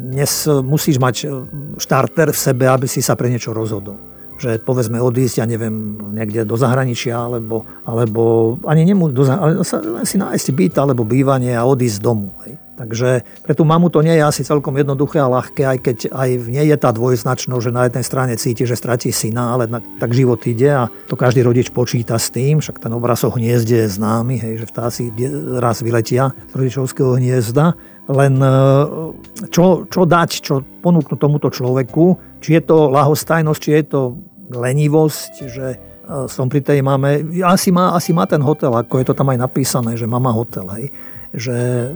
dnes 0.00 0.48
musíš 0.64 0.96
mať 0.96 1.16
e, 1.24 1.26
štarter 1.76 2.32
v 2.32 2.38
sebe, 2.40 2.64
aby 2.70 2.88
si 2.88 3.04
sa 3.04 3.18
pre 3.18 3.28
niečo 3.28 3.52
rozhodol 3.52 4.00
že 4.34 4.58
povedzme 4.58 4.98
odísť, 4.98 5.38
ja 5.38 5.46
neviem, 5.46 5.94
niekde 6.10 6.42
do 6.42 6.58
zahraničia, 6.58 7.14
alebo, 7.14 7.62
alebo 7.86 8.54
ani 8.66 8.82
nemú, 8.82 9.06
do, 9.06 9.22
ale 9.30 9.62
si 10.02 10.18
nájsť 10.18 10.48
byt 10.50 10.74
alebo 10.74 11.06
bývanie 11.06 11.54
a 11.54 11.62
odísť 11.62 12.02
z 12.02 12.02
domu. 12.02 12.34
Takže 12.74 13.22
pre 13.46 13.54
tú 13.54 13.62
mamu 13.62 13.86
to 13.86 14.02
nie 14.02 14.18
je 14.18 14.24
asi 14.26 14.42
celkom 14.42 14.74
jednoduché 14.74 15.22
a 15.22 15.30
ľahké, 15.30 15.62
aj 15.62 15.78
keď 15.78 15.96
aj 16.10 16.30
v 16.42 16.48
nej 16.58 16.66
je 16.66 16.78
tá 16.78 16.90
dvojznačnosť, 16.90 17.62
že 17.62 17.70
na 17.70 17.86
jednej 17.86 18.04
strane 18.04 18.34
cíti, 18.34 18.66
že 18.66 18.74
stratí 18.74 19.14
syna, 19.14 19.54
ale 19.54 19.70
na, 19.70 19.78
tak 19.78 20.10
život 20.10 20.42
ide 20.42 20.74
a 20.74 20.90
to 21.06 21.14
každý 21.14 21.46
rodič 21.46 21.70
počíta 21.70 22.18
s 22.18 22.34
tým, 22.34 22.58
však 22.58 22.82
ten 22.82 22.90
obraz 22.90 23.22
o 23.22 23.30
hniezde 23.30 23.86
je 23.86 23.88
známy, 23.94 24.42
hej, 24.42 24.54
že 24.58 24.66
vtáci 24.66 25.02
raz 25.62 25.86
vyletia 25.86 26.34
z 26.50 26.54
rodičovského 26.58 27.14
hniezda, 27.14 27.78
len 28.10 28.42
e, 28.42 28.50
čo, 29.54 29.86
čo 29.86 30.02
dať, 30.02 30.30
čo 30.42 30.66
ponúknuť 30.82 31.18
tomuto 31.18 31.54
človeku, 31.54 32.18
či 32.42 32.58
je 32.58 32.62
to 32.66 32.90
lahostajnosť, 32.90 33.60
či 33.62 33.70
je 33.70 33.84
to 33.86 34.00
lenivosť, 34.50 35.32
že 35.46 35.66
e, 35.72 35.76
som 36.26 36.50
pri 36.50 36.58
tej 36.58 36.82
mame, 36.82 37.22
asi 37.46 37.70
má, 37.70 37.94
asi 37.94 38.10
má 38.10 38.26
ten 38.26 38.42
hotel, 38.42 38.74
ako 38.74 38.98
je 38.98 39.06
to 39.06 39.14
tam 39.14 39.30
aj 39.30 39.38
napísané, 39.38 39.94
že 39.94 40.10
mama 40.10 40.34
hotel, 40.34 40.66
hej 40.74 41.13
že 41.34 41.90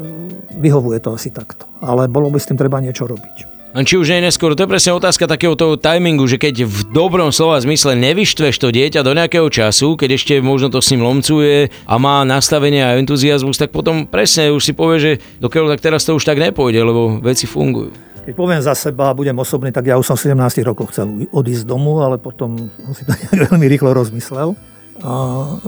vyhovuje 0.58 0.98
to 0.98 1.14
asi 1.14 1.30
takto. 1.30 1.70
Ale 1.78 2.10
bolo 2.10 2.28
by 2.28 2.38
s 2.42 2.50
tým 2.50 2.58
treba 2.58 2.82
niečo 2.82 3.06
robiť. 3.06 3.58
A 3.76 3.84
či 3.84 4.00
už 4.00 4.08
nie 4.08 4.24
je 4.24 4.32
neskôr, 4.32 4.56
to 4.56 4.64
je 4.64 4.72
presne 4.74 4.96
otázka 4.96 5.28
takého 5.28 5.52
toho 5.52 5.76
timingu, 5.76 6.24
že 6.24 6.40
keď 6.40 6.64
v 6.64 6.78
dobrom 6.88 7.28
slova 7.28 7.60
zmysle 7.60 8.00
nevyštveš 8.00 8.56
to 8.56 8.72
dieťa 8.72 9.04
do 9.04 9.12
nejakého 9.12 9.44
času, 9.52 9.92
keď 9.92 10.16
ešte 10.16 10.34
možno 10.40 10.72
to 10.72 10.80
s 10.80 10.88
ním 10.96 11.04
lomcuje 11.04 11.68
a 11.84 11.94
má 12.00 12.24
nastavenie 12.24 12.80
a 12.80 12.96
entuziasmus, 12.96 13.60
tak 13.60 13.68
potom 13.68 14.08
presne 14.08 14.56
už 14.56 14.64
si 14.64 14.72
povie, 14.72 14.96
že 14.98 15.12
dokiaľ 15.44 15.76
tak 15.76 15.84
teraz 15.84 16.08
to 16.08 16.16
už 16.16 16.24
tak 16.24 16.40
nepôjde, 16.40 16.80
lebo 16.80 17.20
veci 17.20 17.44
fungujú. 17.44 17.92
Keď 18.24 18.32
poviem 18.32 18.64
za 18.64 18.72
seba 18.72 19.12
a 19.12 19.16
budem 19.16 19.36
osobný, 19.36 19.68
tak 19.68 19.84
ja 19.84 20.00
už 20.00 20.10
som 20.10 20.16
v 20.16 20.32
17 20.32 20.64
rokoch 20.64 20.90
chcel 20.96 21.28
odísť 21.28 21.62
z 21.62 21.68
domu, 21.68 22.00
ale 22.00 22.16
potom 22.16 22.72
som 22.72 22.92
si 22.96 23.04
to 23.04 23.12
nejak 23.20 23.52
veľmi 23.52 23.66
rýchlo 23.68 23.92
rozmyslel. 23.92 24.56
A 25.04 25.12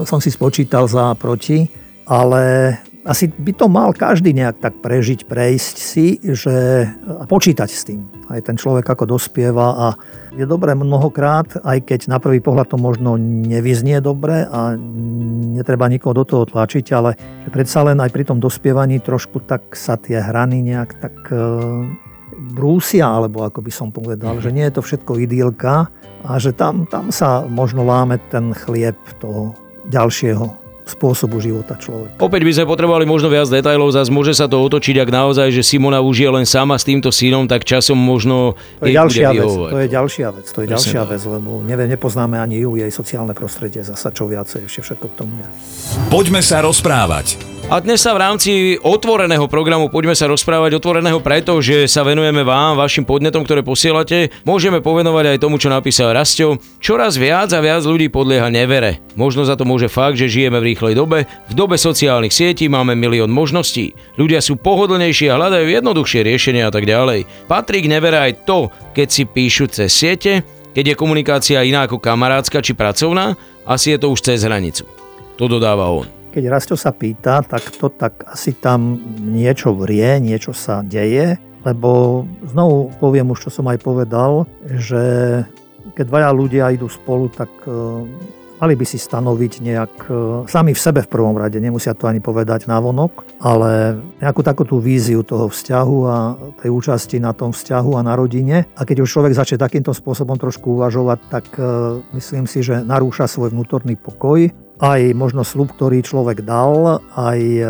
som 0.09 0.25
si 0.25 0.33
spočítal 0.33 0.89
za 0.89 1.13
a 1.13 1.15
proti, 1.15 1.69
ale 2.09 2.75
asi 3.01 3.33
by 3.33 3.53
to 3.57 3.67
mal 3.69 3.97
každý 3.97 4.37
nejak 4.37 4.61
tak 4.61 4.75
prežiť, 4.85 5.25
prejsť 5.25 5.77
si 5.81 6.21
že, 6.21 6.85
a 7.09 7.25
počítať 7.25 7.71
s 7.71 7.83
tým. 7.89 8.05
Aj 8.29 8.41
ten 8.45 8.61
človek 8.61 8.85
ako 8.85 9.17
dospieva 9.17 9.69
a 9.73 9.87
je 10.37 10.45
dobré 10.45 10.77
mnohokrát, 10.77 11.65
aj 11.65 11.81
keď 11.89 12.01
na 12.13 12.21
prvý 12.21 12.45
pohľad 12.45 12.71
to 12.71 12.79
možno 12.79 13.17
nevyznie 13.19 14.05
dobre 14.05 14.45
a 14.45 14.77
netreba 15.57 15.89
nikoho 15.89 16.13
do 16.13 16.25
toho 16.29 16.45
tlačiť, 16.45 16.87
ale 16.93 17.17
že 17.17 17.51
predsa 17.51 17.89
len 17.89 17.99
aj 17.99 18.13
pri 18.13 18.29
tom 18.29 18.39
dospievaní 18.39 19.01
trošku 19.01 19.43
tak 19.49 19.73
sa 19.73 19.97
tie 19.97 20.21
hrany 20.21 20.61
nejak 20.61 21.01
tak 21.01 21.17
e, 21.33 21.41
brúsia, 22.53 23.09
alebo 23.09 23.49
ako 23.49 23.65
by 23.65 23.73
som 23.73 23.89
povedal, 23.89 24.39
že 24.45 24.53
nie 24.53 24.69
je 24.69 24.77
to 24.77 24.83
všetko 24.85 25.25
idylka 25.25 25.89
a 26.21 26.33
že 26.37 26.53
tam, 26.53 26.85
tam 26.85 27.09
sa 27.09 27.49
možno 27.49 27.81
láme 27.81 28.21
ten 28.29 28.53
chlieb 28.53 28.97
toho 29.19 29.57
ďalšieho 29.89 30.70
spôsobu 30.87 31.39
života 31.39 31.77
človeka. 31.79 32.19
Opäť 32.19 32.43
by 32.45 32.53
sme 32.57 32.67
potrebovali 32.67 33.05
možno 33.07 33.31
viac 33.31 33.47
detajlov, 33.49 33.95
zase 33.95 34.11
môže 34.11 34.33
sa 34.35 34.51
to 34.51 34.59
otočiť, 34.61 34.97
ak 35.01 35.11
naozaj, 35.11 35.49
že 35.53 35.63
Simona 35.63 36.03
už 36.03 36.17
je 36.25 36.31
len 36.31 36.47
sama 36.49 36.77
s 36.77 36.85
týmto 36.85 37.13
synom, 37.15 37.47
tak 37.47 37.65
časom 37.67 37.99
možno 37.99 38.59
to 38.81 38.89
je 38.89 38.97
ďalšia 38.97 39.29
vec, 39.35 39.51
to 39.51 39.79
je 39.81 39.89
ďalšia 39.91 40.29
vec, 40.31 40.47
to 40.47 40.59
je 40.63 40.67
Presne 40.67 40.75
ďalšia 40.77 41.03
vec, 41.11 41.23
lebo 41.27 41.51
neviem, 41.63 41.89
nepoznáme 41.91 42.37
ani 42.39 42.63
ju, 42.63 42.79
jej 42.79 42.91
sociálne 42.91 43.33
prostredie, 43.37 43.83
zasa 43.83 44.11
čo 44.15 44.27
viacej, 44.31 44.67
ešte 44.67 44.81
všetko 44.91 45.07
k 45.11 45.15
tomu 45.15 45.35
je. 45.41 45.49
Poďme 46.09 46.41
sa 46.45 46.63
rozprávať. 46.63 47.50
A 47.67 47.77
dnes 47.83 48.01
sa 48.01 48.17
v 48.17 48.23
rámci 48.25 48.53
otvoreného 48.81 49.45
programu 49.45 49.93
Poďme 49.93 50.17
sa 50.17 50.31
rozprávať 50.31 50.81
otvoreného 50.81 51.21
preto, 51.21 51.59
že 51.59 51.85
sa 51.91 52.07
venujeme 52.07 52.41
vám, 52.47 52.79
vašim 52.79 53.05
podnetom, 53.05 53.43
ktoré 53.43 53.61
posielate. 53.61 54.33
Môžeme 54.49 54.79
povenovať 54.81 55.37
aj 55.37 55.43
tomu, 55.43 55.61
čo 55.61 55.69
napísal 55.69 56.17
Rastio. 56.17 56.63
Čoraz 56.79 57.19
viac 57.19 57.51
a 57.51 57.59
viac 57.59 57.83
ľudí 57.83 58.07
podlieha 58.07 58.49
nevere. 58.49 59.03
Možno 59.19 59.43
za 59.43 59.59
to 59.59 59.67
môže 59.67 59.91
fakt, 59.91 60.15
že 60.15 60.31
žijeme 60.31 60.63
v 60.63 60.73
rýchlej 60.73 60.95
dobe. 60.95 61.29
V 61.51 61.55
dobe 61.59 61.75
sociálnych 61.75 62.31
sietí 62.31 62.71
máme 62.71 62.95
milión 62.95 63.35
možností. 63.35 63.99
Ľudia 64.15 64.39
sú 64.39 64.55
pohodlnejší 64.59 65.29
a 65.29 65.39
hľadajú 65.39 65.67
jednoduchšie 65.69 66.23
riešenia 66.23 66.71
a 66.71 66.75
tak 66.75 66.87
ďalej. 66.87 67.27
Patrí 67.51 67.83
k 67.83 67.91
nevere 67.91 68.23
aj 68.23 68.47
to, 68.47 68.71
keď 68.95 69.09
si 69.11 69.27
píšu 69.27 69.67
cez 69.69 69.91
siete, 69.91 70.47
keď 70.71 70.95
je 70.95 71.01
komunikácia 71.01 71.67
iná 71.67 71.91
ako 71.91 71.99
kamarátska 71.99 72.63
či 72.63 72.79
pracovná, 72.79 73.35
asi 73.67 73.95
je 73.95 73.99
to 73.99 74.15
už 74.15 74.23
cez 74.23 74.47
hranicu. 74.47 74.87
To 75.35 75.51
dodáva 75.51 75.91
on. 75.91 76.20
Keď 76.31 76.45
Rasto 76.47 76.79
sa 76.79 76.95
pýta, 76.95 77.43
tak 77.43 77.75
to 77.75 77.91
tak 77.91 78.23
asi 78.31 78.55
tam 78.55 79.03
niečo 79.19 79.75
vrie, 79.75 80.23
niečo 80.23 80.55
sa 80.55 80.79
deje, 80.87 81.43
lebo 81.67 82.23
znovu 82.47 82.95
poviem 83.03 83.35
už, 83.35 83.49
čo 83.49 83.51
som 83.51 83.67
aj 83.67 83.83
povedal, 83.83 84.47
že 84.79 85.03
keď 85.99 86.05
dvaja 86.07 86.31
ľudia 86.31 86.71
idú 86.71 86.87
spolu, 86.87 87.27
tak 87.35 87.51
e, 87.67 87.73
mali 88.63 88.75
by 88.79 88.85
si 88.87 88.95
stanoviť 88.95 89.53
nejak, 89.59 89.95
e, 90.07 90.15
sami 90.47 90.71
v 90.71 90.81
sebe 90.81 91.03
v 91.03 91.11
prvom 91.11 91.35
rade, 91.35 91.59
nemusia 91.59 91.99
to 91.99 92.07
ani 92.07 92.23
povedať 92.23 92.71
na 92.71 92.79
vonok, 92.79 93.27
ale 93.43 93.99
nejakú 94.23 94.47
takú 94.47 94.63
tú 94.63 94.79
víziu 94.79 95.27
toho 95.27 95.51
vzťahu 95.51 95.99
a 96.07 96.17
tej 96.63 96.71
účasti 96.71 97.19
na 97.19 97.35
tom 97.35 97.51
vzťahu 97.51 97.91
a 97.99 98.07
na 98.07 98.15
rodine. 98.15 98.71
A 98.79 98.87
keď 98.87 99.03
už 99.03 99.11
človek 99.11 99.35
začne 99.35 99.59
takýmto 99.59 99.91
spôsobom 99.91 100.39
trošku 100.39 100.79
uvažovať, 100.79 101.19
tak 101.27 101.45
e, 101.59 102.01
myslím 102.15 102.47
si, 102.47 102.63
že 102.63 102.87
narúša 102.87 103.27
svoj 103.27 103.51
vnútorný 103.51 103.99
pokoj 103.99 104.70
aj 104.81 105.13
možno 105.13 105.45
slub, 105.45 105.77
ktorý 105.77 106.01
človek 106.01 106.41
dal, 106.41 107.05
aj 107.13 107.41
e, 107.41 107.65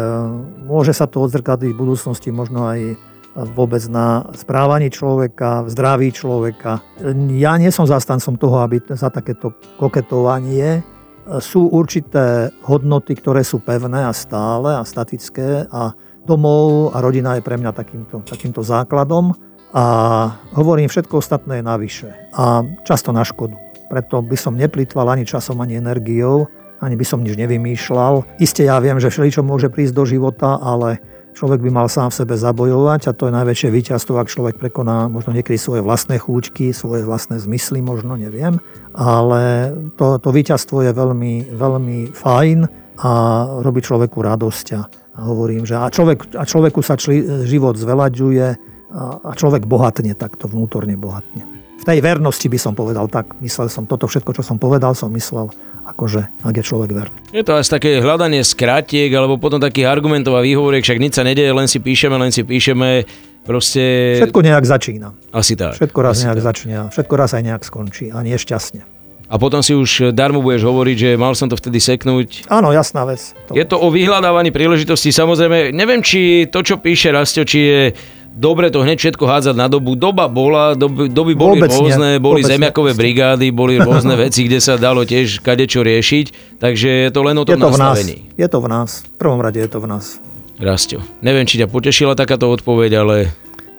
môže 0.62 0.94
sa 0.94 1.10
to 1.10 1.26
odzrkadliť 1.26 1.74
v 1.74 1.80
budúcnosti 1.82 2.30
možno 2.30 2.70
aj 2.70 2.94
vôbec 3.54 3.82
na 3.86 4.26
správaní 4.34 4.90
človeka, 4.90 5.62
v 5.62 5.68
zdraví 5.70 6.08
človeka. 6.10 6.82
Ja 7.38 7.54
nie 7.58 7.70
som 7.70 7.86
zastancom 7.86 8.34
toho, 8.34 8.62
aby 8.62 8.82
za 8.90 9.06
takéto 9.06 9.54
koketovanie 9.78 10.82
sú 11.38 11.70
určité 11.70 12.50
hodnoty, 12.66 13.14
ktoré 13.14 13.46
sú 13.46 13.62
pevné 13.62 14.02
a 14.02 14.10
stále 14.10 14.74
a 14.74 14.82
statické 14.82 15.70
a 15.70 15.94
domov 16.26 16.90
a 16.90 16.98
rodina 16.98 17.38
je 17.38 17.46
pre 17.46 17.54
mňa 17.54 17.70
takýmto, 17.70 18.26
takýmto 18.26 18.66
základom 18.66 19.38
a 19.70 19.84
hovorím, 20.58 20.90
všetko 20.90 21.22
ostatné 21.22 21.62
je 21.62 21.64
navyše 21.64 22.08
a 22.34 22.66
často 22.82 23.14
na 23.14 23.22
škodu. 23.22 23.54
Preto 23.86 24.22
by 24.22 24.34
som 24.34 24.58
neplýtval 24.58 25.06
ani 25.06 25.22
časom, 25.22 25.62
ani 25.62 25.78
energiou, 25.78 26.50
ani 26.80 26.96
by 26.96 27.04
som 27.04 27.20
nič 27.20 27.36
nevymýšľal. 27.36 28.40
Isté 28.40 28.66
ja 28.66 28.80
viem, 28.80 28.96
že 28.96 29.12
všeličo 29.12 29.44
môže 29.44 29.68
prísť 29.68 29.94
do 29.94 30.04
života, 30.08 30.56
ale 30.56 30.98
človek 31.36 31.62
by 31.62 31.70
mal 31.70 31.88
sám 31.88 32.10
v 32.10 32.18
sebe 32.24 32.34
zabojovať 32.34 33.00
a 33.08 33.16
to 33.16 33.30
je 33.30 33.36
najväčšie 33.36 33.68
víťazstvo, 33.70 34.18
ak 34.18 34.32
človek 34.32 34.56
prekoná 34.58 35.06
možno 35.06 35.36
niekedy 35.36 35.56
svoje 35.56 35.84
vlastné 35.84 36.18
chúčky, 36.18 36.74
svoje 36.74 37.06
vlastné 37.06 37.38
zmysly, 37.38 37.80
možno 37.84 38.18
neviem, 38.18 38.58
ale 38.96 39.72
to, 39.94 40.18
to 40.18 40.28
víťazstvo 40.34 40.82
je 40.84 40.92
veľmi, 40.92 41.54
veľmi 41.54 41.98
fajn 42.16 42.58
a 43.00 43.10
robí 43.64 43.80
človeku 43.80 44.20
radosť 44.20 44.66
a, 44.76 44.82
hovorím, 45.20 45.64
že 45.64 45.78
a, 45.78 45.88
človek, 45.88 46.34
a 46.36 46.44
človeku 46.44 46.80
sa 46.84 46.98
čli, 46.98 47.46
život 47.46 47.78
zvelaďuje 47.78 48.46
a, 48.50 48.54
a 49.22 49.32
človek 49.32 49.64
bohatne, 49.64 50.12
takto 50.18 50.50
vnútorne 50.50 50.98
bohatne. 50.98 51.46
V 51.80 51.88
tej 51.88 52.04
vernosti 52.04 52.44
by 52.52 52.58
som 52.60 52.76
povedal 52.76 53.08
tak, 53.08 53.40
myslel 53.40 53.72
som 53.72 53.88
toto 53.88 54.04
všetko, 54.04 54.36
čo 54.36 54.44
som 54.44 54.60
povedal, 54.60 54.92
som 54.92 55.08
myslel 55.16 55.48
akože, 55.86 56.44
ak 56.44 56.54
je 56.54 56.64
človek 56.64 56.90
verný. 56.92 57.18
Je 57.32 57.44
to 57.44 57.56
asi 57.56 57.70
také 57.70 58.00
hľadanie 58.00 58.44
skratiek, 58.44 59.08
alebo 59.12 59.40
potom 59.40 59.60
takých 59.60 59.88
argumentov 59.88 60.36
a 60.36 60.44
výhovoriek, 60.44 60.84
však 60.84 61.00
nič 61.00 61.16
sa 61.16 61.24
nedeje, 61.24 61.50
len 61.50 61.66
si 61.66 61.78
píšeme, 61.80 62.16
len 62.16 62.30
si 62.30 62.44
píšeme, 62.44 63.08
proste... 63.44 64.16
Všetko 64.20 64.40
nejak 64.44 64.64
začína. 64.64 65.08
Asi 65.32 65.56
tak. 65.56 65.80
Všetko 65.80 65.98
raz 66.04 66.20
asi 66.20 66.28
nejak 66.28 66.40
tak. 66.40 66.46
začne 66.46 66.74
všetko 66.92 67.14
raz 67.16 67.30
aj 67.34 67.42
nejak 67.42 67.62
skončí 67.64 68.12
a 68.12 68.20
nie 68.20 68.36
šťastne. 68.36 68.82
A 69.30 69.38
potom 69.38 69.62
si 69.62 69.78
už 69.78 70.10
darmo 70.10 70.42
budeš 70.42 70.66
hovoriť, 70.66 70.96
že 70.98 71.10
mal 71.14 71.38
som 71.38 71.46
to 71.46 71.54
vtedy 71.54 71.78
seknúť. 71.78 72.50
Áno, 72.50 72.74
jasná 72.74 73.06
vec. 73.06 73.30
To... 73.46 73.54
Je 73.54 73.62
to 73.62 73.78
o 73.78 73.86
vyhľadávaní 73.86 74.50
príležitosti. 74.50 75.14
Samozrejme, 75.14 75.70
neviem, 75.70 76.02
či 76.02 76.50
to, 76.50 76.66
čo 76.66 76.82
píše 76.82 77.14
Rastio, 77.14 77.46
či 77.46 77.58
je 77.62 77.80
dobre 78.32 78.70
to 78.70 78.80
hneď 78.80 78.98
všetko 78.98 79.24
hádzať 79.26 79.56
na 79.58 79.66
dobu. 79.66 79.98
Doba 79.98 80.30
bola, 80.30 80.78
doby, 80.78 81.10
doby 81.10 81.34
boli 81.34 81.60
Vôbec 81.60 81.70
rôzne, 81.70 82.16
nie. 82.16 82.22
boli 82.22 82.40
zemiakové 82.46 82.94
nie. 82.94 82.98
brigády, 82.98 83.46
boli 83.50 83.76
rôzne 83.76 84.14
veci, 84.24 84.46
kde 84.46 84.58
sa 84.62 84.78
dalo 84.78 85.02
tiež 85.02 85.42
kadečo 85.42 85.82
riešiť, 85.82 86.56
takže 86.62 86.88
je 87.06 87.10
to 87.10 87.20
len 87.26 87.36
o 87.36 87.44
tom 87.44 87.58
je 87.58 87.62
to 87.62 87.68
nastavení. 87.70 88.16
V 88.16 88.34
nás. 88.34 88.38
Je 88.38 88.48
to 88.48 88.58
v 88.62 88.66
nás, 88.70 88.90
v 89.04 89.16
prvom 89.18 89.40
rade 89.42 89.58
je 89.58 89.70
to 89.70 89.78
v 89.82 89.86
nás. 89.90 90.04
Rastio, 90.60 91.00
neviem, 91.24 91.48
či 91.48 91.56
ťa 91.56 91.72
potešila 91.72 92.12
takáto 92.12 92.44
odpoveď, 92.52 92.92
ale 93.00 93.16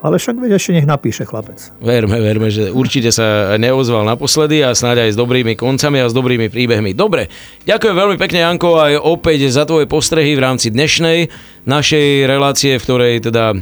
ale 0.02 0.18
však 0.18 0.34
veď 0.42 0.58
ešte 0.58 0.74
nech 0.74 0.90
napíše 0.90 1.30
chlapec. 1.30 1.62
Verme, 1.78 2.18
verme, 2.18 2.50
že 2.50 2.74
určite 2.74 3.14
sa 3.14 3.54
neozval 3.62 4.02
naposledy 4.02 4.66
a 4.66 4.74
snáď 4.74 5.06
aj 5.06 5.10
s 5.14 5.18
dobrými 5.18 5.54
koncami 5.54 6.02
a 6.02 6.10
s 6.10 6.14
dobrými 6.18 6.50
príbehmi. 6.50 6.98
Dobre, 6.98 7.30
ďakujem 7.70 7.94
veľmi 7.94 8.18
pekne 8.18 8.42
Janko 8.42 8.82
aj 8.82 8.98
opäť 8.98 9.54
za 9.54 9.62
tvoje 9.70 9.86
postrehy 9.86 10.34
v 10.34 10.42
rámci 10.42 10.74
dnešnej 10.74 11.30
našej 11.70 12.26
relácie, 12.26 12.82
v 12.82 12.86
ktorej 12.90 13.14
teda 13.30 13.54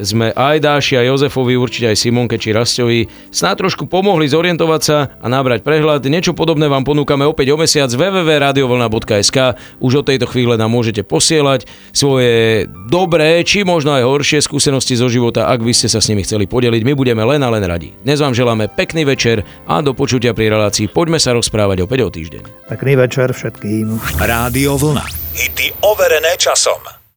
sme 0.00 0.32
aj 0.32 0.56
Dáši 0.60 1.00
a 1.00 1.02
Jozefovi, 1.04 1.56
určite 1.56 1.92
aj 1.92 1.96
Simonke 1.96 2.36
či 2.36 2.52
Rastovi 2.52 3.08
sná 3.32 3.56
trošku 3.56 3.88
pomohli 3.88 4.28
zorientovať 4.28 4.80
sa 4.82 4.98
a 5.20 5.26
nabrať 5.26 5.64
prehľad. 5.64 6.04
Niečo 6.04 6.36
podobné 6.36 6.68
vám 6.68 6.84
ponúkame 6.84 7.24
opäť 7.24 7.52
o 7.52 7.60
mesiac 7.60 7.88
www.radiovlna.sk. 7.88 9.38
Už 9.80 9.92
od 10.00 10.06
tejto 10.08 10.26
chvíle 10.28 10.60
nám 10.60 10.72
môžete 10.72 11.04
posielať 11.06 11.68
svoje 11.92 12.66
dobré, 12.88 13.40
či 13.44 13.64
možno 13.64 13.96
aj 13.96 14.04
horšie 14.04 14.44
skúsenosti 14.44 14.98
zo 14.98 15.08
života, 15.08 15.48
ak 15.48 15.64
by 15.64 15.72
ste 15.72 15.88
sa 15.88 16.02
s 16.02 16.08
nimi 16.12 16.24
chceli 16.24 16.44
podeliť. 16.44 16.82
My 16.84 16.92
budeme 16.92 17.22
len 17.24 17.40
a 17.40 17.48
len 17.48 17.64
radi. 17.64 17.96
Dnes 18.04 18.20
vám 18.20 18.36
želáme 18.36 18.68
pekný 18.72 19.08
večer 19.08 19.44
a 19.64 19.80
do 19.80 19.96
počutia 19.96 20.36
pri 20.36 20.52
relácii. 20.52 20.90
Poďme 20.90 21.20
sa 21.22 21.32
rozprávať 21.32 21.84
opäť 21.84 22.00
o 22.04 22.10
týždeň. 22.12 22.42
Pekný 22.72 22.92
večer 22.98 23.32
všetkým. 23.32 23.96
Rádio 24.20 24.76
Vlna. 24.80 25.04
Hity 25.36 25.84
overené 25.84 26.32
časom. 26.40 26.95